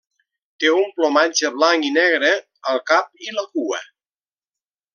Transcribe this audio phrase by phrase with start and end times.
[0.61, 2.31] Té un plomatge blanc i negre
[2.73, 3.85] al cap i la cua.